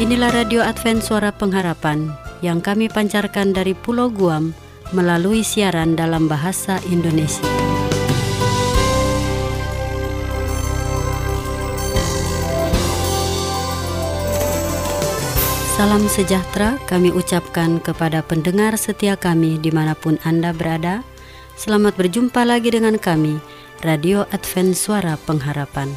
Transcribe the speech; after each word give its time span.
Inilah 0.00 0.32
Radio 0.32 0.64
Advent 0.64 1.04
Suara 1.04 1.28
Pengharapan 1.28 2.08
yang 2.40 2.64
kami 2.64 2.88
pancarkan 2.88 3.52
dari 3.52 3.76
Pulau 3.76 4.08
Guam 4.08 4.56
melalui 4.96 5.44
siaran 5.44 5.92
dalam 5.92 6.24
bahasa 6.24 6.80
Indonesia. 6.88 7.44
Salam 15.76 16.08
sejahtera 16.08 16.80
kami 16.88 17.12
ucapkan 17.12 17.76
kepada 17.84 18.24
pendengar 18.24 18.80
setia 18.80 19.20
kami 19.20 19.60
di 19.60 19.68
mana 19.68 19.92
pun 19.92 20.16
Anda 20.24 20.56
berada. 20.56 21.04
Selamat 21.60 22.00
berjumpa 22.00 22.48
lagi 22.48 22.72
dengan 22.72 22.96
kami, 22.96 23.36
Radio 23.84 24.24
Advent 24.32 24.80
Suara 24.80 25.20
Pengharapan. 25.20 25.92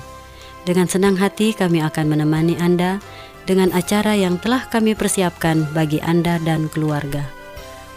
Dengan 0.63 0.88
senang 0.88 1.20
hati 1.20 1.51
kami 1.51 1.83
akan 1.83 2.07
menemani 2.07 2.55
Anda 2.55 3.04
dengan 3.44 3.71
acara 3.75 4.16
yang 4.16 4.39
telah 4.39 4.68
kami 4.68 4.96
persiapkan 4.96 5.68
bagi 5.71 6.00
Anda 6.04 6.39
dan 6.43 6.71
keluarga. 6.71 7.28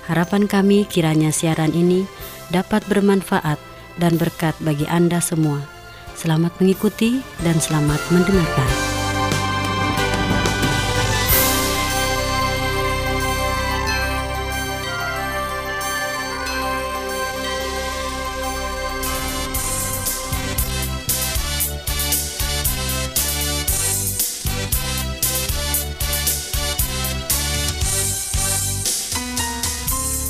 Harapan 0.06 0.46
kami 0.46 0.86
kiranya 0.86 1.34
siaran 1.34 1.74
ini 1.74 2.06
dapat 2.54 2.86
bermanfaat 2.86 3.58
dan 3.98 4.14
berkat 4.14 4.54
bagi 4.62 4.86
Anda 4.86 5.18
semua. 5.18 5.66
Selamat 6.14 6.54
mengikuti 6.62 7.20
dan 7.42 7.58
selamat 7.58 8.00
mendengarkan. 8.14 8.85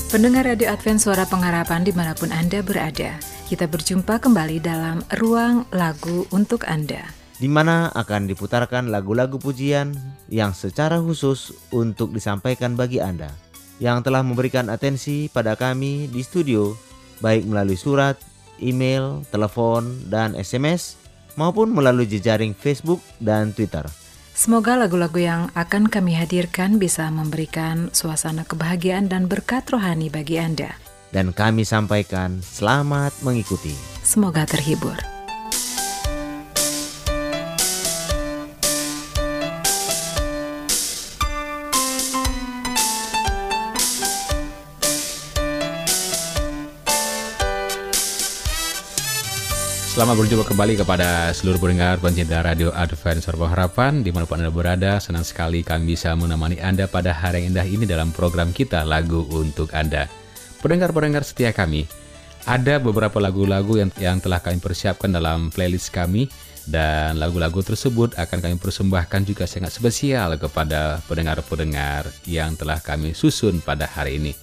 Pendengar 0.07 0.47
Radio 0.47 0.71
Advent 0.71 1.03
Suara 1.03 1.27
Pengharapan 1.27 1.83
di 1.83 1.91
mana 1.91 2.15
pun 2.15 2.31
Anda 2.31 2.63
berada, 2.63 3.19
kita 3.51 3.67
berjumpa 3.67 4.23
kembali 4.23 4.63
dalam 4.63 5.03
Ruang 5.19 5.67
Lagu 5.75 6.23
untuk 6.31 6.63
Anda. 6.71 7.11
Di 7.43 7.51
mana 7.51 7.91
akan 7.91 8.31
diputarkan 8.31 8.95
lagu-lagu 8.95 9.35
pujian 9.43 9.99
yang 10.31 10.55
secara 10.55 11.03
khusus 11.03 11.51
untuk 11.75 12.15
disampaikan 12.15 12.79
bagi 12.79 13.03
Anda 13.03 13.35
yang 13.83 14.07
telah 14.07 14.23
memberikan 14.23 14.71
atensi 14.71 15.27
pada 15.27 15.59
kami 15.59 16.07
di 16.07 16.23
studio, 16.23 16.79
baik 17.19 17.43
melalui 17.43 17.75
surat, 17.75 18.15
email, 18.63 19.27
telepon, 19.35 20.07
dan 20.07 20.39
SMS, 20.39 20.95
maupun 21.35 21.75
melalui 21.75 22.07
jejaring 22.07 22.55
Facebook 22.55 23.03
dan 23.19 23.51
Twitter. 23.51 23.83
Semoga 24.37 24.77
lagu-lagu 24.77 25.17
yang 25.17 25.49
akan 25.57 25.89
kami 25.89 26.13
hadirkan 26.13 26.77
bisa 26.77 27.09
memberikan 27.09 27.89
suasana 27.97 28.45
kebahagiaan 28.45 29.09
dan 29.09 29.33
berkat 29.33 29.65
rohani 29.73 30.13
bagi 30.13 30.37
Anda. 30.37 30.77
Dan 31.09 31.33
kami 31.33 31.65
sampaikan 31.65 32.45
selamat 32.45 33.17
mengikuti. 33.25 33.73
Semoga 34.05 34.45
terhibur. 34.45 35.16
Selamat 49.97 50.21
berjumpa 50.21 50.45
kembali 50.45 50.77
kepada 50.77 51.33
seluruh 51.33 51.57
pendengar 51.57 51.97
pencinta 51.97 52.45
Radio 52.45 52.69
Advent 52.77 53.25
Suara 53.25 53.49
Harapan. 53.49 54.05
Di 54.05 54.13
mana 54.13 54.29
pun 54.29 54.37
Anda 54.37 54.53
berada, 54.53 55.01
senang 55.01 55.25
sekali 55.25 55.65
kami 55.65 55.97
bisa 55.97 56.13
menemani 56.13 56.61
Anda 56.61 56.85
pada 56.85 57.17
hari 57.17 57.41
yang 57.41 57.57
indah 57.57 57.65
ini 57.65 57.89
dalam 57.89 58.13
program 58.13 58.53
kita 58.53 58.85
Lagu 58.85 59.25
Untuk 59.33 59.73
Anda. 59.73 60.05
Pendengar-pendengar 60.61 61.25
setia 61.25 61.57
kami 61.57 61.89
Ada 62.45 62.77
beberapa 62.77 63.17
lagu-lagu 63.25 63.81
yang, 63.81 63.89
yang 63.97 64.21
telah 64.21 64.37
kami 64.45 64.61
persiapkan 64.61 65.09
dalam 65.09 65.49
playlist 65.49 65.89
kami 65.89 66.29
Dan 66.69 67.17
lagu-lagu 67.17 67.65
tersebut 67.65 68.21
akan 68.21 68.39
kami 68.45 68.61
persembahkan 68.61 69.25
juga 69.25 69.49
sangat 69.49 69.81
spesial 69.81 70.37
kepada 70.37 71.01
pendengar-pendengar 71.09 72.05
yang 72.29 72.53
telah 72.53 72.85
kami 72.85 73.17
susun 73.17 73.65
pada 73.65 73.89
hari 73.89 74.21
ini. 74.21 74.37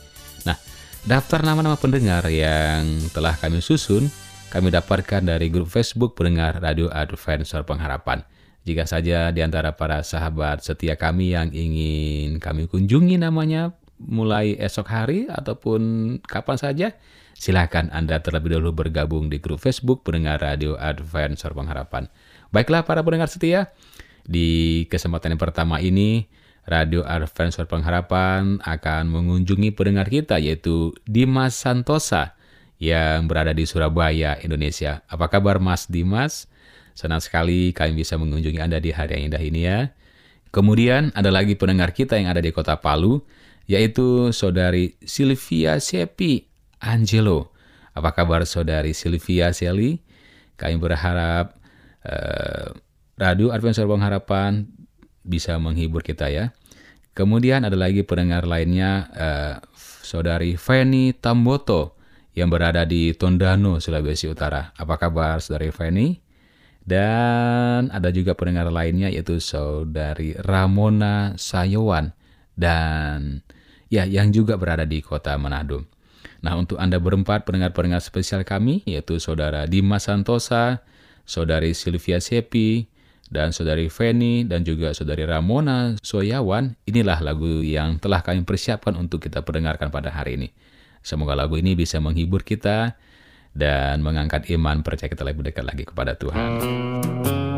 Nah, 0.50 0.58
daftar 1.06 1.46
nama-nama 1.46 1.78
pendengar 1.78 2.26
yang 2.34 3.06
telah 3.14 3.38
kami 3.38 3.62
susun 3.62 4.10
kami 4.54 4.70
dapatkan 4.70 5.26
dari 5.26 5.50
grup 5.50 5.66
Facebook 5.66 6.14
pendengar 6.14 6.62
Radio 6.62 6.86
Advent 6.94 7.42
Suara 7.42 7.66
Pengharapan. 7.66 8.22
Jika 8.70 8.86
saja 8.86 9.34
di 9.34 9.42
antara 9.42 9.74
para 9.74 10.06
sahabat 10.06 10.62
setia 10.62 10.94
kami 10.94 11.34
yang 11.34 11.50
ingin 11.50 12.38
kami 12.38 12.70
kunjungi 12.70 13.18
namanya 13.18 13.74
mulai 13.98 14.54
esok 14.62 14.86
hari 14.94 15.26
ataupun 15.26 15.82
kapan 16.30 16.58
saja, 16.62 16.88
silakan 17.34 17.90
Anda 17.90 18.22
terlebih 18.22 18.54
dahulu 18.54 18.86
bergabung 18.86 19.34
di 19.34 19.42
grup 19.42 19.58
Facebook 19.58 20.06
pendengar 20.06 20.38
Radio 20.38 20.78
Advent 20.78 21.42
Suara 21.42 21.58
Pengharapan. 21.58 22.06
Baiklah 22.54 22.86
para 22.86 23.02
pendengar 23.02 23.34
setia, 23.34 23.74
di 24.22 24.86
kesempatan 24.86 25.34
yang 25.34 25.42
pertama 25.42 25.82
ini 25.82 26.30
Radio 26.70 27.02
Advent 27.10 27.58
Suara 27.58 27.66
Pengharapan 27.66 28.62
akan 28.62 29.04
mengunjungi 29.10 29.74
pendengar 29.74 30.14
kita 30.14 30.38
yaitu 30.38 30.94
Dimas 31.10 31.58
Santosa 31.58 32.38
yang 32.84 33.32
berada 33.32 33.56
di 33.56 33.64
Surabaya, 33.64 34.36
Indonesia. 34.44 35.00
Apa 35.08 35.32
kabar 35.32 35.64
Mas 35.64 35.88
Dimas? 35.88 36.52
Senang 36.92 37.24
sekali 37.24 37.72
kami 37.72 38.04
bisa 38.04 38.20
mengunjungi 38.20 38.60
Anda 38.60 38.84
di 38.84 38.92
hari 38.92 39.16
yang 39.18 39.32
indah 39.32 39.44
ini 39.44 39.62
ya. 39.64 39.80
Kemudian 40.52 41.10
ada 41.16 41.32
lagi 41.32 41.56
pendengar 41.56 41.96
kita 41.96 42.20
yang 42.20 42.30
ada 42.30 42.44
di 42.44 42.52
kota 42.52 42.78
Palu, 42.78 43.24
yaitu 43.66 44.30
Saudari 44.36 45.00
Sylvia 45.02 45.80
Sepi 45.80 46.46
Angelo. 46.84 47.56
Apa 47.96 48.12
kabar 48.12 48.44
Saudari 48.44 48.92
Sylvia 48.92 49.56
Seli? 49.56 50.04
Kami 50.60 50.78
berharap 50.78 51.58
uh, 52.06 52.70
Radio 53.18 53.50
Advent 53.50 53.74
Suara 53.74 53.98
Harapan 53.98 54.68
bisa 55.24 55.58
menghibur 55.58 56.04
kita 56.04 56.30
ya. 56.30 56.52
Kemudian 57.14 57.66
ada 57.66 57.78
lagi 57.78 58.02
pendengar 58.06 58.46
lainnya, 58.46 59.10
uh, 59.14 59.56
Saudari 60.04 60.60
Feni 60.60 61.14
Tamboto 61.18 62.03
yang 62.34 62.50
berada 62.50 62.86
di 62.86 63.14
Tondano, 63.14 63.78
Sulawesi 63.78 64.30
Utara. 64.30 64.74
Apa 64.78 64.98
kabar 64.98 65.38
Saudari 65.42 65.70
Feni? 65.70 66.18
Dan 66.84 67.88
ada 67.94 68.12
juga 68.12 68.36
pendengar 68.36 68.68
lainnya 68.68 69.08
yaitu 69.08 69.40
Saudari 69.40 70.36
Ramona 70.36 71.32
Sayowan 71.40 72.12
dan 72.60 73.40
ya 73.88 74.04
yang 74.04 74.36
juga 74.36 74.60
berada 74.60 74.84
di 74.84 75.00
kota 75.00 75.32
Manado. 75.40 75.88
Nah 76.44 76.60
untuk 76.60 76.76
Anda 76.84 77.00
berempat 77.00 77.48
pendengar-pendengar 77.48 78.04
spesial 78.04 78.44
kami 78.44 78.84
yaitu 78.84 79.16
Saudara 79.24 79.64
Dimas 79.64 80.12
Santosa, 80.12 80.84
Saudari 81.24 81.72
Sylvia 81.72 82.20
Sepi, 82.20 82.92
dan 83.32 83.56
Saudari 83.56 83.88
Feni 83.88 84.44
dan 84.44 84.68
juga 84.68 84.92
Saudari 84.92 85.24
Ramona 85.24 85.96
Soyawan, 86.04 86.76
inilah 86.86 87.24
lagu 87.24 87.64
yang 87.64 87.98
telah 87.98 88.20
kami 88.22 88.44
persiapkan 88.44 88.94
untuk 89.00 89.24
kita 89.24 89.42
perdengarkan 89.42 89.88
pada 89.88 90.12
hari 90.12 90.36
ini. 90.38 90.50
Semoga 91.04 91.36
lagu 91.36 91.60
ini 91.60 91.76
bisa 91.76 92.00
menghibur 92.00 92.48
kita 92.48 92.96
dan 93.54 94.02
mengangkat 94.02 94.50
iman 94.56 94.82
percaya 94.82 95.12
kita 95.12 95.22
lebih 95.22 95.46
dekat 95.46 95.68
lagi 95.68 95.84
kepada 95.86 96.18
Tuhan. 96.18 97.53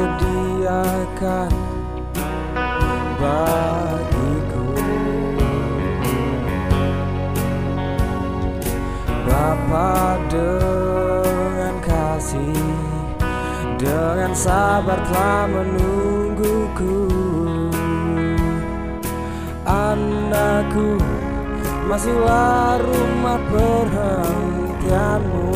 Sediakan 0.00 1.52
bagiku. 3.20 4.64
Bapa 9.28 10.16
dengan 10.32 11.76
kasih 11.84 12.64
dengan 13.76 14.32
sabar 14.32 14.96
telah 15.04 15.44
menungguku. 15.52 17.12
Anakku 19.68 20.96
masihlah 21.84 22.80
rumah 22.80 23.36
perhentianmu 23.52 25.49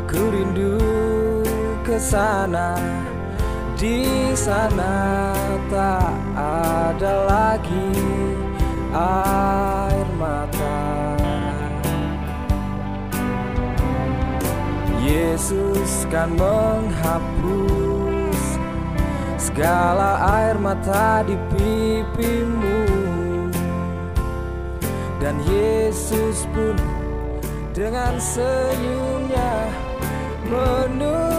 Aku 0.00 0.32
rindu 0.32 0.80
ke 1.84 2.00
sana. 2.00 2.72
Di 3.76 4.32
sana 4.32 5.36
tak 5.68 6.16
ada 6.40 7.28
lagi 7.28 7.92
air 8.96 10.08
mata. 10.16 10.80
Yesus 15.04 16.08
kan 16.08 16.32
menghapus 16.32 17.60
segala 19.36 20.16
air 20.40 20.56
mata 20.56 21.20
di 21.28 21.36
pipimu. 21.52 22.88
Dan 25.20 25.36
Yesus 25.44 26.48
pun 26.56 26.72
dengan 27.80 28.12
senyumnya 28.20 29.52
menunggumu 30.44 31.29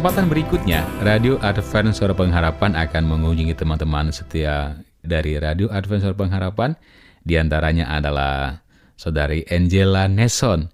Kesempatan 0.00 0.32
berikutnya, 0.32 0.80
Radio 1.04 1.36
Advent 1.44 1.92
Suara 1.92 2.16
Pengharapan 2.16 2.72
akan 2.72 3.04
mengunjungi 3.04 3.52
teman-teman 3.52 4.08
setia 4.08 4.80
dari 5.04 5.36
Radio 5.36 5.68
Advent 5.68 6.00
Suara 6.00 6.16
Pengharapan. 6.16 6.72
Di 7.20 7.36
antaranya 7.36 7.84
adalah 7.84 8.64
Saudari 8.96 9.44
Angela 9.52 10.08
Neson 10.08 10.72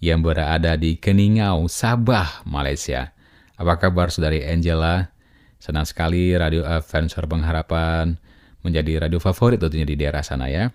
yang 0.00 0.24
berada 0.24 0.80
di 0.80 0.96
Keningau, 0.96 1.68
Sabah, 1.68 2.48
Malaysia. 2.48 3.12
Apa 3.60 3.76
kabar 3.76 4.08
Saudari 4.08 4.40
Angela? 4.40 5.12
Senang 5.60 5.84
sekali 5.84 6.32
Radio 6.32 6.64
Advent 6.64 7.12
Suara 7.12 7.28
Pengharapan 7.28 8.16
menjadi 8.64 9.04
radio 9.04 9.20
favorit 9.20 9.60
tentunya 9.60 9.84
di 9.84 10.00
daerah 10.00 10.24
sana 10.24 10.48
ya. 10.48 10.72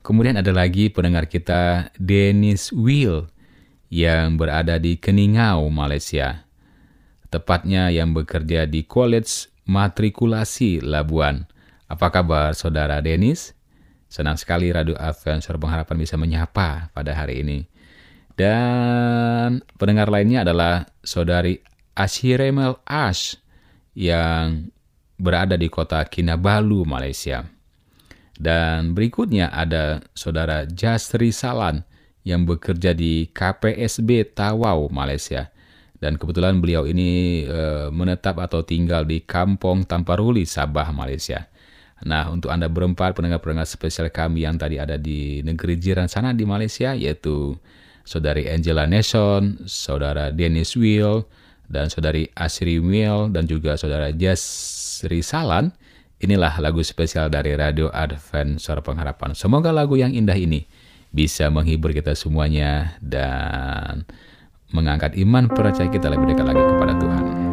Kemudian 0.00 0.40
ada 0.40 0.48
lagi 0.48 0.88
pendengar 0.88 1.28
kita 1.28 1.92
Dennis 2.00 2.72
Will 2.72 3.28
yang 3.92 4.40
berada 4.40 4.80
di 4.80 4.96
Keningau, 4.96 5.68
Malaysia 5.68 6.43
tepatnya 7.34 7.90
yang 7.90 8.14
bekerja 8.14 8.70
di 8.70 8.86
College 8.86 9.50
Matrikulasi 9.66 10.78
Labuan. 10.78 11.42
Apa 11.90 12.14
kabar 12.14 12.54
saudara 12.54 13.02
Denis? 13.02 13.50
Senang 14.06 14.38
sekali 14.38 14.70
Radio 14.70 14.94
Advent 14.94 15.42
Suara 15.42 15.58
Pengharapan 15.58 15.98
bisa 15.98 16.14
menyapa 16.14 16.94
pada 16.94 17.10
hari 17.10 17.42
ini. 17.42 17.66
Dan 18.38 19.66
pendengar 19.74 20.06
lainnya 20.06 20.46
adalah 20.46 20.86
saudari 21.02 21.58
Ashiremel 21.98 22.78
Ash 22.86 23.34
yang 23.98 24.70
berada 25.18 25.58
di 25.58 25.66
kota 25.66 26.06
Kinabalu, 26.06 26.86
Malaysia. 26.86 27.46
Dan 28.34 28.94
berikutnya 28.94 29.50
ada 29.50 30.02
saudara 30.14 30.66
Jasri 30.66 31.30
Salan 31.30 31.82
yang 32.26 32.46
bekerja 32.46 32.94
di 32.94 33.30
KPSB 33.30 34.34
Tawau, 34.34 34.90
Malaysia. 34.90 35.53
Dan 36.04 36.20
kebetulan 36.20 36.60
beliau 36.60 36.84
ini 36.84 37.40
e, 37.48 37.88
menetap 37.88 38.36
atau 38.36 38.60
tinggal 38.60 39.08
di 39.08 39.24
Kampung 39.24 39.88
Tamparuli, 39.88 40.44
Sabah, 40.44 40.92
Malaysia. 40.92 41.48
Nah, 42.04 42.28
untuk 42.28 42.52
Anda 42.52 42.68
berempat 42.68 43.16
pendengar-pendengar 43.16 43.64
spesial 43.64 44.12
kami 44.12 44.44
yang 44.44 44.60
tadi 44.60 44.76
ada 44.76 45.00
di 45.00 45.40
negeri 45.40 45.80
jiran 45.80 46.04
sana 46.04 46.36
di 46.36 46.44
Malaysia, 46.44 46.92
yaitu 46.92 47.56
Saudari 48.04 48.44
Angela 48.52 48.84
Nason, 48.84 49.64
Saudara 49.64 50.28
Dennis 50.28 50.76
Will, 50.76 51.24
dan 51.72 51.88
Saudari 51.88 52.28
Asri 52.36 52.76
Will, 52.76 53.32
dan 53.32 53.48
juga 53.48 53.80
Saudara 53.80 54.12
Jasri 54.12 55.24
Salan. 55.24 55.72
Inilah 56.20 56.60
lagu 56.60 56.84
spesial 56.84 57.32
dari 57.32 57.56
Radio 57.56 57.88
Advent 57.88 58.60
Suara 58.60 58.84
Pengharapan. 58.84 59.32
Semoga 59.32 59.72
lagu 59.72 59.96
yang 59.96 60.12
indah 60.12 60.36
ini 60.36 60.68
bisa 61.16 61.48
menghibur 61.48 61.96
kita 61.96 62.12
semuanya 62.12 63.00
dan 63.00 64.04
mengangkat 64.74 65.14
iman 65.22 65.46
percaya 65.46 65.86
kita 65.86 66.10
lebih 66.10 66.34
dekat 66.34 66.50
lagi 66.50 66.58
kepada 66.58 66.92
Tuhan. 66.98 67.43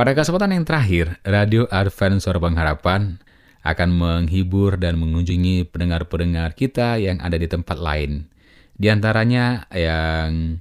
Pada 0.00 0.16
kesempatan 0.16 0.56
yang 0.56 0.64
terakhir, 0.64 1.20
Radio 1.28 1.68
Advent 1.68 2.24
Suara 2.24 2.40
Pengharapan 2.40 3.20
akan 3.60 3.88
menghibur 3.92 4.80
dan 4.80 4.96
mengunjungi 4.96 5.68
pendengar-pendengar 5.68 6.56
kita 6.56 6.96
yang 6.96 7.20
ada 7.20 7.36
di 7.36 7.44
tempat 7.44 7.76
lain. 7.76 8.24
Di 8.80 8.88
antaranya 8.88 9.68
yang 9.68 10.56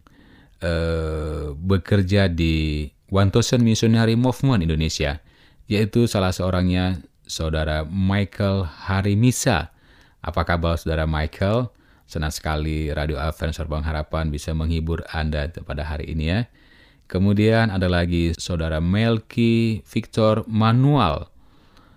eh, 0.60 1.55
bekerja 1.55 2.27
di 2.27 2.91
One 3.08 3.31
Thousand 3.31 3.63
Missionary 3.63 4.19
Movement 4.19 4.60
Indonesia, 4.60 5.24
yaitu 5.72 6.03
salah 6.03 6.36
seorangnya 6.36 7.00
Saudara 7.24 7.88
Michael 7.88 8.67
Harimisa. 8.67 9.72
Apa 10.19 10.43
kabar 10.43 10.75
Saudara 10.75 11.08
Michael? 11.08 11.72
Senang 12.12 12.36
sekali 12.36 12.91
Radio 12.91 13.15
Advent 13.15 13.55
Suara 13.55 13.72
Pengharapan 13.72 14.36
bisa 14.36 14.51
menghibur 14.51 15.08
Anda 15.15 15.48
pada 15.63 15.88
hari 15.88 16.12
ini 16.12 16.27
ya. 16.27 16.43
Kemudian 17.10 17.74
ada 17.74 17.89
lagi 17.89 18.38
Saudara 18.38 18.78
Melki 18.78 19.82
Victor 19.82 20.46
Manual 20.46 21.25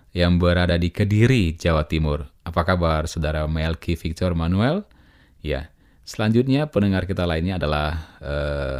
yang 0.09 0.41
berada 0.41 0.73
di 0.73 0.89
Kediri, 0.89 1.53
Jawa 1.53 1.85
Timur. 1.85 2.25
Apa 2.41 2.65
kabar 2.65 3.05
Saudara 3.05 3.45
Melki 3.45 3.93
Victor 3.93 4.33
Manuel? 4.33 4.81
Ya, 5.45 5.69
selanjutnya 6.01 6.65
pendengar 6.65 7.05
kita 7.05 7.29
lainnya 7.29 7.61
adalah 7.61 7.89
eh, 8.25 8.79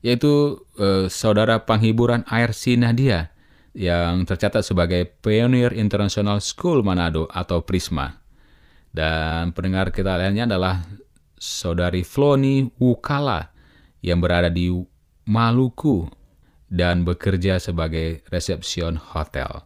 yaitu 0.00 0.64
eh, 0.80 1.12
Saudara 1.12 1.60
Penghiburan 1.68 2.24
ARC 2.32 2.80
Nadia 2.80 3.28
yang 3.76 4.24
tercatat 4.24 4.64
sebagai 4.64 5.04
Pioneer 5.20 5.76
International 5.76 6.40
School 6.40 6.80
Manado 6.80 7.28
atau 7.28 7.60
Prisma. 7.60 8.24
Dan 8.88 9.52
pendengar 9.52 9.92
kita 9.92 10.16
lainnya 10.16 10.48
adalah 10.48 10.80
Saudari 11.36 12.08
Floni 12.08 12.72
Wukala 12.80 13.52
yang 14.00 14.24
berada 14.24 14.48
di 14.48 14.72
Maluku 15.24 16.08
dan 16.68 17.04
bekerja 17.06 17.60
sebagai 17.62 18.24
resepsion 18.28 18.96
hotel. 18.96 19.64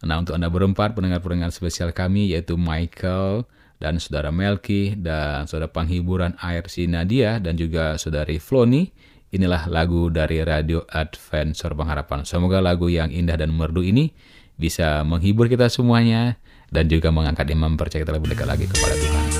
Nah, 0.00 0.20
untuk 0.20 0.36
Anda 0.36 0.48
berempat 0.48 0.96
pendengar-pendengar 0.96 1.52
spesial 1.52 1.92
kami 1.92 2.32
yaitu 2.32 2.56
Michael 2.56 3.44
dan 3.80 4.00
Saudara 4.00 4.32
Melki 4.32 4.96
dan 4.96 5.44
Saudara 5.44 5.68
Penghiburan 5.68 6.36
ARC 6.40 6.84
Nadia 6.88 7.40
dan 7.40 7.56
juga 7.56 7.96
Saudari 8.00 8.40
Floni. 8.40 8.88
Inilah 9.30 9.70
lagu 9.70 10.10
dari 10.10 10.42
Radio 10.42 10.82
Advent 10.90 11.54
Pengharapan. 11.54 12.26
Semoga 12.26 12.58
lagu 12.58 12.90
yang 12.90 13.14
indah 13.14 13.38
dan 13.38 13.54
merdu 13.54 13.80
ini 13.80 14.10
bisa 14.58 15.06
menghibur 15.06 15.46
kita 15.46 15.70
semuanya 15.70 16.36
dan 16.68 16.90
juga 16.90 17.14
mengangkat 17.14 17.46
iman 17.54 17.78
percaya 17.78 18.02
kita 18.02 18.12
lebih 18.12 18.34
dekat 18.34 18.46
lagi 18.50 18.66
kepada 18.66 18.94
Tuhan. 18.98 19.39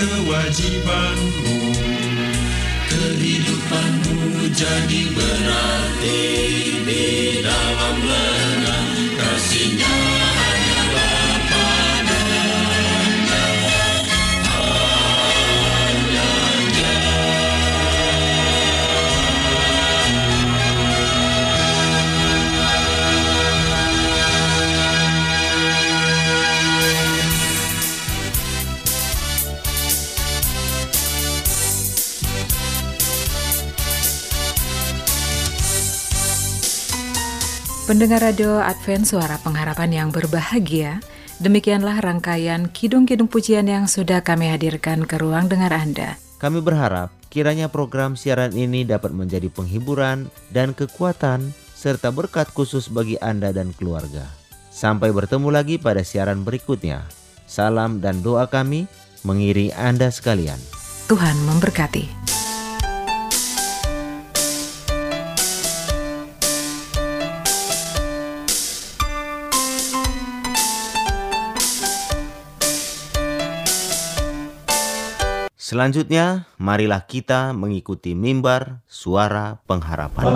kewajibanmu. 0.00 1.56
Kehidupanmu 2.90 4.48
jadi 4.50 5.02
berarti 5.12 6.22
di 6.88 7.06
dalam 7.44 7.96
lengan 8.02 8.88
kasihnya 9.14 10.09
Pendengar 37.90 38.22
radio 38.22 38.62
Advent 38.62 39.02
Suara 39.02 39.34
Pengharapan 39.42 39.90
yang 39.90 40.08
berbahagia, 40.14 41.02
demikianlah 41.42 41.98
rangkaian 41.98 42.70
kidung-kidung 42.70 43.26
pujian 43.26 43.66
yang 43.66 43.90
sudah 43.90 44.22
kami 44.22 44.46
hadirkan 44.46 45.02
ke 45.10 45.18
ruang 45.18 45.50
dengar 45.50 45.74
Anda. 45.74 46.14
Kami 46.38 46.62
berharap 46.62 47.10
kiranya 47.34 47.66
program 47.66 48.14
siaran 48.14 48.54
ini 48.54 48.86
dapat 48.86 49.10
menjadi 49.10 49.50
penghiburan 49.50 50.30
dan 50.54 50.70
kekuatan 50.70 51.50
serta 51.74 52.14
berkat 52.14 52.54
khusus 52.54 52.86
bagi 52.86 53.18
Anda 53.18 53.50
dan 53.50 53.74
keluarga. 53.74 54.22
Sampai 54.70 55.10
bertemu 55.10 55.50
lagi 55.50 55.74
pada 55.82 56.06
siaran 56.06 56.46
berikutnya. 56.46 57.02
Salam 57.50 57.98
dan 57.98 58.22
doa 58.22 58.46
kami 58.46 58.86
mengiringi 59.26 59.74
Anda 59.74 60.14
sekalian. 60.14 60.62
Tuhan 61.10 61.34
memberkati. 61.42 62.38
Selanjutnya, 75.70 76.50
marilah 76.58 77.06
kita 77.06 77.54
mengikuti 77.54 78.10
mimbar 78.10 78.82
suara 78.90 79.62
pengharapan. 79.70 80.26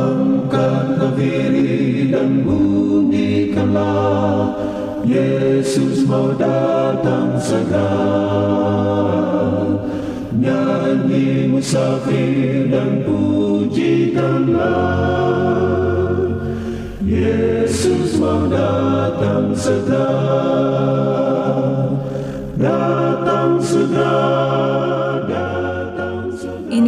Dan 2.14 2.46
bunyikanlah 2.46 4.54
Yesus 5.02 6.06
mau 6.06 6.30
datang 6.38 7.34
segera. 7.42 7.98
Nyanyi 10.38 11.50
musafir 11.50 12.70
dan 12.70 13.02
pujikanlah 13.02 14.70
Yesus 17.02 18.22
mau 18.22 18.46
Datang 18.46 19.50
segera. 19.58 20.14
Datang 22.54 23.58
segera 23.58 24.53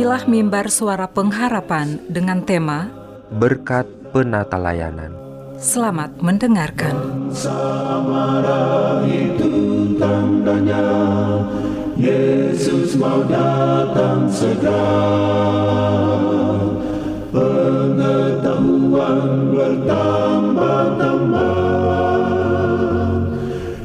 Inilah 0.07 0.31
mimbar 0.31 0.71
suara 0.71 1.11
pengharapan 1.11 1.99
dengan 2.07 2.38
tema 2.38 2.87
berkat 3.27 3.90
penata 4.14 4.55
layanan. 4.55 5.11
Selamat 5.59 6.14
mendengarkan. 6.23 6.95
Samara 7.35 9.03
itu 9.03 9.51
tandanya 9.99 10.87
Yesus 11.99 12.95
mau 12.95 13.27
datang 13.27 14.31
segera 14.31 14.95
Pengetahuan 17.35 19.27
bertambah-tambah 19.59 21.51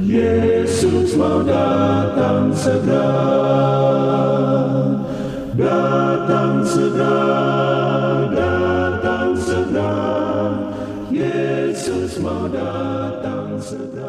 Yesus 0.05 1.17
mau 1.17 1.41
datang 1.41 2.53
segera 2.53 3.81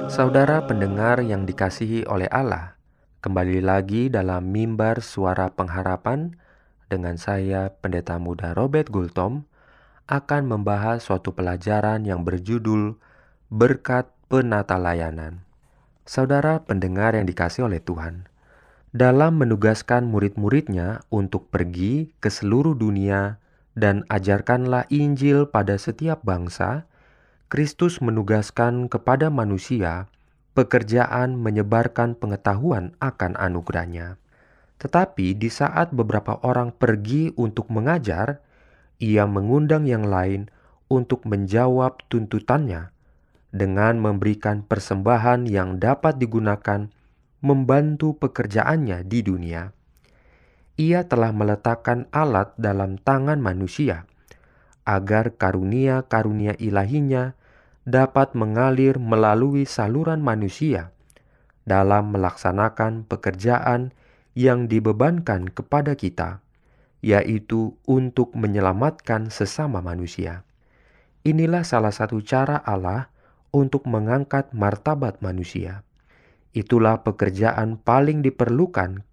Saudara 0.09 0.65
pendengar 0.65 1.21
yang 1.21 1.45
dikasihi 1.45 2.09
oleh 2.09 2.25
Allah, 2.33 2.81
kembali 3.21 3.61
lagi 3.61 4.09
dalam 4.09 4.49
mimbar 4.49 5.05
suara 5.05 5.53
pengharapan 5.53 6.41
dengan 6.89 7.21
saya 7.21 7.69
Pendeta 7.69 8.17
Muda 8.17 8.57
Robert 8.57 8.89
Gultom 8.89 9.45
akan 10.09 10.49
membahas 10.49 11.05
suatu 11.05 11.37
pelajaran 11.37 12.09
yang 12.09 12.25
berjudul 12.25 12.97
Berkat 13.53 14.09
Penata 14.33 14.81
Layanan. 14.81 15.45
Saudara 16.09 16.65
pendengar 16.65 17.13
yang 17.13 17.29
dikasihi 17.29 17.69
oleh 17.69 17.85
Tuhan, 17.85 18.32
dalam 18.93 19.41
menugaskan 19.41 20.05
murid-muridnya 20.05 21.01
untuk 21.09 21.49
pergi 21.49 22.13
ke 22.21 22.29
seluruh 22.29 22.77
dunia 22.77 23.41
dan 23.73 24.05
ajarkanlah 24.13 24.85
Injil 24.93 25.49
pada 25.49 25.81
setiap 25.81 26.21
bangsa, 26.21 26.85
Kristus 27.49 28.05
menugaskan 28.05 28.93
kepada 28.93 29.33
manusia 29.33 30.13
pekerjaan 30.53 31.41
menyebarkan 31.41 32.13
pengetahuan 32.21 32.93
akan 33.01 33.33
anugerahnya. 33.41 34.21
Tetapi 34.77 35.41
di 35.41 35.49
saat 35.49 35.97
beberapa 35.97 36.37
orang 36.45 36.77
pergi 36.77 37.33
untuk 37.41 37.73
mengajar, 37.73 38.45
ia 39.01 39.25
mengundang 39.25 39.89
yang 39.89 40.05
lain 40.05 40.53
untuk 40.93 41.25
menjawab 41.25 42.05
tuntutannya 42.13 42.93
dengan 43.57 43.97
memberikan 43.97 44.61
persembahan 44.61 45.49
yang 45.49 45.81
dapat 45.81 46.21
digunakan 46.21 46.93
membantu 47.43 48.15
pekerjaannya 48.23 49.03
di 49.03 49.21
dunia. 49.27 49.75
Ia 50.79 51.05
telah 51.11 51.35
meletakkan 51.35 52.09
alat 52.15 52.55
dalam 52.57 52.97
tangan 52.97 53.43
manusia 53.43 54.09
agar 54.89 55.35
karunia-karunia 55.37 56.57
ilahinya 56.57 57.35
dapat 57.83 58.39
mengalir 58.39 58.97
melalui 59.03 59.67
saluran 59.67 60.23
manusia 60.23 60.95
dalam 61.67 62.15
melaksanakan 62.15 63.07
pekerjaan 63.07 63.95
yang 64.39 64.71
dibebankan 64.71 65.51
kepada 65.51 65.99
kita, 65.99 66.41
yaitu 67.05 67.77
untuk 67.85 68.33
menyelamatkan 68.39 69.29
sesama 69.29 69.83
manusia. 69.83 70.47
Inilah 71.23 71.63
salah 71.63 71.95
satu 71.95 72.23
cara 72.23 72.59
Allah 72.59 73.11
untuk 73.55 73.87
mengangkat 73.87 74.51
martabat 74.57 75.21
manusia. 75.23 75.87
Itulah 76.53 77.01
pekerjaan 77.01 77.81
paling 77.81 78.21
diperlukan 78.21 79.09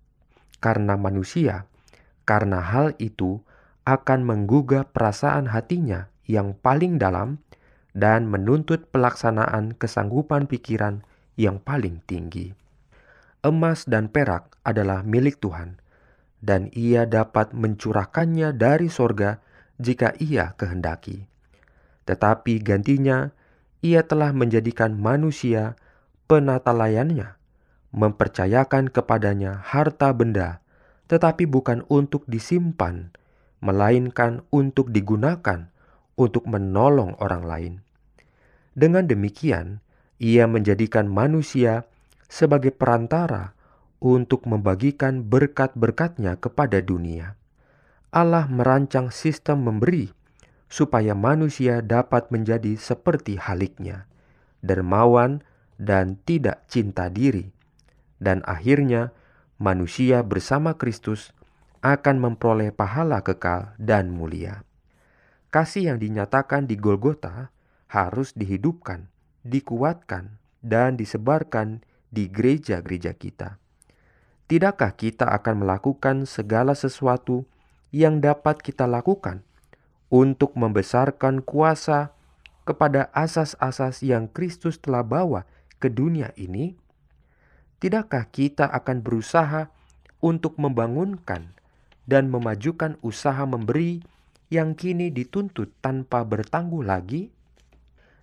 karena 0.60 1.00
manusia, 1.00 1.72
karena 2.28 2.60
hal 2.60 3.00
itu 3.00 3.40
akan 3.88 4.28
menggugah 4.28 4.92
perasaan 4.92 5.48
hatinya 5.50 6.12
yang 6.28 6.54
paling 6.54 7.00
dalam 7.00 7.40
dan 7.96 8.28
menuntut 8.28 8.92
pelaksanaan 8.92 9.74
kesanggupan 9.74 10.46
pikiran 10.46 11.02
yang 11.40 11.58
paling 11.64 12.04
tinggi. 12.06 12.54
Emas 13.40 13.88
dan 13.88 14.12
perak 14.12 14.60
adalah 14.68 15.02
milik 15.08 15.40
Tuhan, 15.40 15.80
dan 16.44 16.68
ia 16.76 17.08
dapat 17.08 17.56
mencurahkannya 17.56 18.52
dari 18.52 18.92
sorga 18.92 19.40
jika 19.80 20.12
ia 20.20 20.60
kehendaki. 20.60 21.24
Tetapi 22.04 22.60
gantinya, 22.60 23.32
ia 23.80 24.04
telah 24.04 24.36
menjadikan 24.36 25.00
manusia 25.00 25.80
penata 26.30 26.70
layannya, 26.70 27.42
mempercayakan 27.90 28.94
kepadanya 28.94 29.66
harta 29.66 30.14
benda, 30.14 30.62
tetapi 31.10 31.50
bukan 31.50 31.82
untuk 31.90 32.22
disimpan, 32.30 33.10
melainkan 33.66 34.46
untuk 34.54 34.94
digunakan 34.94 35.74
untuk 36.14 36.46
menolong 36.46 37.18
orang 37.18 37.44
lain. 37.50 37.74
Dengan 38.78 39.10
demikian, 39.10 39.82
ia 40.22 40.46
menjadikan 40.46 41.10
manusia 41.10 41.90
sebagai 42.30 42.78
perantara 42.78 43.58
untuk 43.98 44.46
membagikan 44.46 45.26
berkat-berkatnya 45.26 46.38
kepada 46.38 46.78
dunia. 46.78 47.34
Allah 48.14 48.46
merancang 48.46 49.10
sistem 49.10 49.66
memberi 49.66 50.14
supaya 50.70 51.18
manusia 51.18 51.82
dapat 51.82 52.30
menjadi 52.30 52.78
seperti 52.78 53.42
haliknya, 53.42 54.06
dermawan 54.62 55.42
dan 55.80 56.20
tidak 56.28 56.68
cinta 56.68 57.08
diri. 57.08 57.48
Dan 58.20 58.44
akhirnya 58.44 59.16
manusia 59.56 60.22
bersama 60.28 60.76
Kristus 60.76 61.32
akan 61.80 62.20
memperoleh 62.20 62.76
pahala 62.76 63.24
kekal 63.24 63.72
dan 63.80 64.12
mulia. 64.12 64.68
Kasih 65.50 65.96
yang 65.96 65.98
dinyatakan 66.04 66.68
di 66.68 66.76
Golgota 66.76 67.50
harus 67.90 68.36
dihidupkan, 68.36 69.08
dikuatkan, 69.48 70.38
dan 70.60 71.00
disebarkan 71.00 71.82
di 72.12 72.28
gereja-gereja 72.28 73.16
kita. 73.16 73.58
tidakkah 74.50 74.98
kita 74.98 75.30
akan 75.30 75.62
melakukan 75.62 76.26
segala 76.26 76.74
sesuatu 76.74 77.46
yang 77.94 78.18
dapat 78.18 78.66
kita 78.66 78.90
lakukan 78.90 79.46
untuk 80.10 80.58
membesarkan 80.58 81.46
kuasa 81.46 82.18
kepada 82.66 83.14
asas-asas 83.14 84.02
yang 84.02 84.26
Kristus 84.26 84.82
telah 84.82 85.06
bawa 85.06 85.46
ke 85.80 85.88
dunia 85.88 86.36
ini? 86.36 86.76
Tidakkah 87.80 88.28
kita 88.28 88.68
akan 88.68 89.00
berusaha 89.00 89.72
untuk 90.20 90.60
membangunkan 90.60 91.56
dan 92.04 92.28
memajukan 92.28 93.00
usaha 93.00 93.40
memberi 93.48 94.04
yang 94.52 94.76
kini 94.76 95.08
dituntut 95.10 95.72
tanpa 95.80 96.28
bertangguh 96.28 96.84
lagi? 96.84 97.32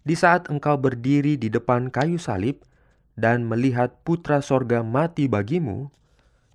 Di 0.07 0.15
saat 0.15 0.53
engkau 0.53 0.77
berdiri 0.79 1.41
di 1.41 1.49
depan 1.51 1.89
kayu 1.89 2.21
salib 2.21 2.63
dan 3.17 3.49
melihat 3.49 3.97
putra 4.05 4.45
sorga 4.45 4.85
mati 4.85 5.27
bagimu, 5.27 5.89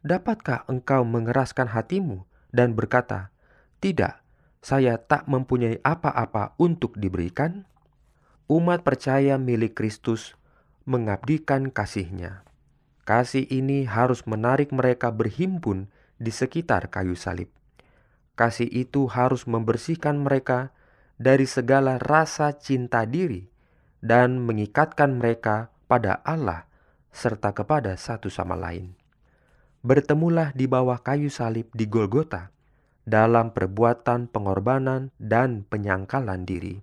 dapatkah 0.06 0.64
engkau 0.70 1.02
mengeraskan 1.04 1.74
hatimu 1.74 2.24
dan 2.54 2.78
berkata, 2.78 3.34
"Tidak, 3.82 4.14
saya 4.62 5.02
tak 5.02 5.26
mempunyai 5.26 5.82
apa-apa 5.82 6.54
untuk 6.62 6.96
diberikan"? 6.96 7.66
Umat 8.46 8.86
percaya 8.86 9.42
milik 9.42 9.74
Kristus 9.74 10.38
mengabdikan 10.86 11.70
kasihnya. 11.70 12.44
Kasih 13.06 13.46
ini 13.50 13.86
harus 13.89 14.26
menarik 14.30 14.70
mereka 14.70 15.10
berhimpun 15.10 15.89
di 16.22 16.30
sekitar 16.30 16.94
kayu 16.94 17.17
salib. 17.17 17.50
Kasih 18.38 18.70
itu 18.70 19.10
harus 19.10 19.50
membersihkan 19.50 20.22
mereka 20.22 20.74
dari 21.22 21.46
segala 21.46 22.02
rasa 22.02 22.58
cinta 22.58 23.06
diri 23.06 23.50
dan 24.02 24.41
mengikatkan 24.41 25.17
mereka 25.17 25.70
pada 25.86 26.22
Allah 26.26 26.65
serta 27.13 27.54
kepada 27.54 27.94
satu 27.98 28.32
sama 28.32 28.58
lain. 28.58 28.98
Bertemulah 29.82 30.54
di 30.54 30.70
bawah 30.70 31.02
kayu 31.02 31.30
salib 31.34 31.70
di 31.74 31.89
Golgota 31.89 32.54
dalam 33.02 33.50
perbuatan 33.50 34.30
pengorbanan 34.30 35.10
dan 35.17 35.65
penyangkalan 35.65 36.46
diri. 36.46 36.82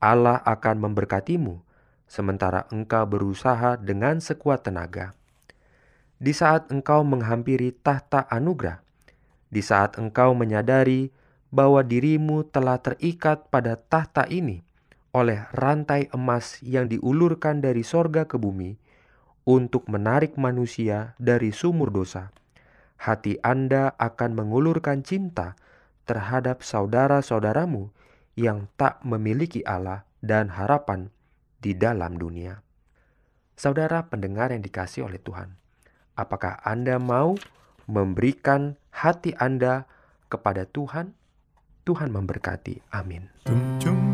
Allah 0.00 0.40
akan 0.44 0.76
memberkatimu 0.88 1.65
sementara 2.06 2.70
engkau 2.70 3.04
berusaha 3.06 3.76
dengan 3.76 4.22
sekuat 4.22 4.66
tenaga. 4.66 5.12
Di 6.16 6.32
saat 6.32 6.72
engkau 6.72 7.04
menghampiri 7.04 7.76
tahta 7.76 8.24
anugerah, 8.32 8.80
di 9.52 9.60
saat 9.60 10.00
engkau 10.00 10.32
menyadari 10.32 11.12
bahwa 11.52 11.84
dirimu 11.84 12.46
telah 12.48 12.80
terikat 12.80 13.46
pada 13.52 13.76
tahta 13.76 14.24
ini 14.26 14.64
oleh 15.14 15.48
rantai 15.56 16.12
emas 16.12 16.60
yang 16.60 16.88
diulurkan 16.88 17.64
dari 17.64 17.80
sorga 17.80 18.28
ke 18.28 18.36
bumi 18.36 18.76
untuk 19.46 19.86
menarik 19.88 20.36
manusia 20.36 21.14
dari 21.16 21.54
sumur 21.54 21.88
dosa, 21.88 22.34
hati 23.00 23.38
Anda 23.40 23.94
akan 23.96 24.34
mengulurkan 24.36 25.06
cinta 25.06 25.56
terhadap 26.04 26.60
saudara-saudaramu 26.60 27.88
yang 28.36 28.68
tak 28.76 29.00
memiliki 29.06 29.64
Allah 29.64 30.04
dan 30.20 30.52
harapan 30.52 31.08
di 31.66 31.74
dalam 31.74 32.14
dunia. 32.14 32.62
Saudara 33.58 34.06
pendengar 34.06 34.54
yang 34.54 34.62
dikasih 34.62 35.10
oleh 35.10 35.18
Tuhan, 35.18 35.58
apakah 36.14 36.62
Anda 36.62 37.02
mau 37.02 37.34
memberikan 37.90 38.78
hati 38.94 39.34
Anda 39.34 39.90
kepada 40.30 40.62
Tuhan? 40.70 41.10
Tuhan 41.82 42.14
memberkati. 42.14 42.86
Amin. 42.94 43.26
Give 43.82 44.05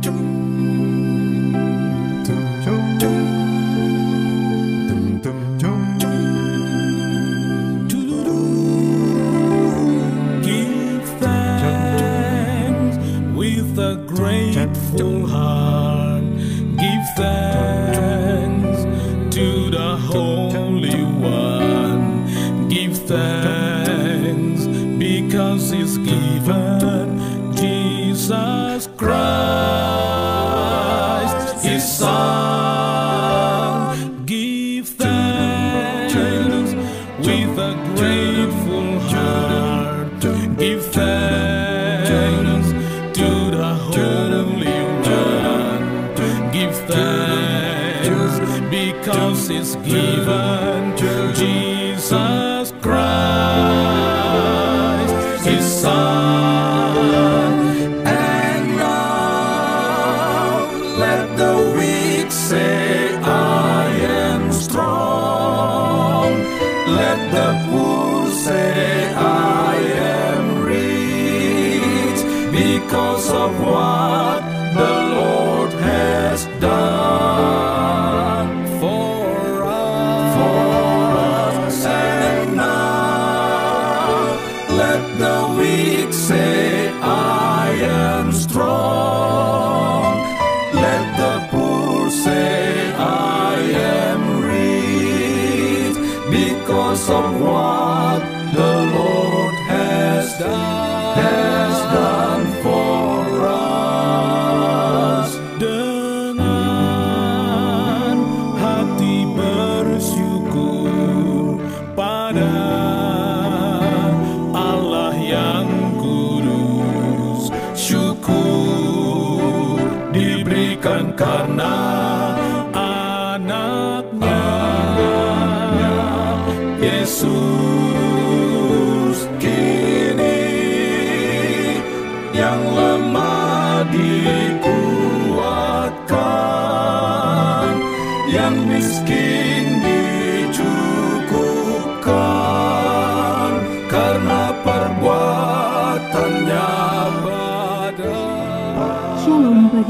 just 76.43 76.61
done. 76.61 77.12